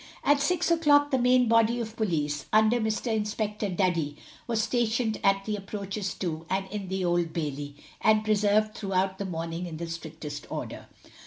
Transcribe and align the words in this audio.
At 0.23 0.41
six 0.41 0.71
o'clock 0.71 1.11
the 1.11 1.19
main 1.19 1.47
body 1.47 1.79
of 1.79 1.95
police, 1.95 2.47
under 2.51 2.79
Mr. 2.79 3.15
Inspector 3.15 3.69
Duddy, 3.69 4.17
was 4.47 4.63
stationed 4.63 5.19
at 5.23 5.45
the 5.45 5.55
approaches 5.55 6.15
to, 6.15 6.43
and 6.49 6.67
in 6.71 6.87
the 6.87 7.05
Old 7.05 7.33
Bailey, 7.33 7.75
and 8.01 8.25
preserved 8.25 8.73
throughout 8.73 9.19
the 9.19 9.25
morning 9.25 9.67
in 9.67 9.77
the 9.77 9.87
strictest 9.87 10.47
order. 10.49 10.87